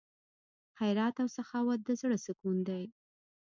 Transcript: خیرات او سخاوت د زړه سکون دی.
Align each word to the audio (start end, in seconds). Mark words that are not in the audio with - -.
خیرات 0.77 1.15
او 1.21 1.27
سخاوت 1.37 1.79
د 1.83 1.89
زړه 2.01 2.17
سکون 2.25 2.57
دی. 2.67 2.83